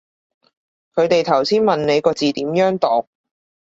[0.95, 3.07] 佢哋頭先問你個字點樣讀